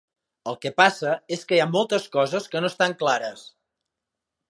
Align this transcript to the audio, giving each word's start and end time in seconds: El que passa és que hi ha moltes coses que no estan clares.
El 0.51 0.55
que 0.63 0.71
passa 0.81 1.11
és 1.37 1.45
que 1.51 1.59
hi 1.59 1.63
ha 1.65 1.69
moltes 1.75 2.09
coses 2.17 2.51
que 2.55 2.65
no 2.65 2.73
estan 2.75 2.99
clares. 3.05 3.49